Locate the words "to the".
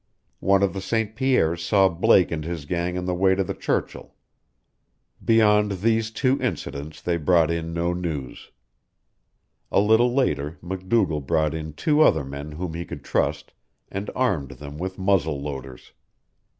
3.35-3.53